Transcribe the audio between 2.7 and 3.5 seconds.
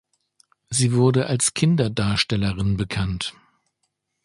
bekannt.